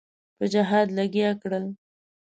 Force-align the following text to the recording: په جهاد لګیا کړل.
په 0.37 0.45
جهاد 0.53 0.87
لګیا 0.97 1.29
کړل. 1.41 1.65